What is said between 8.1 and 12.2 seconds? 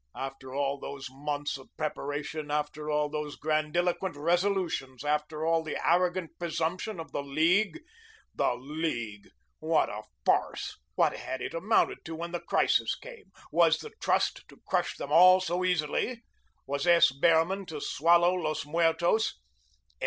The League! what a farce; what had it amounted to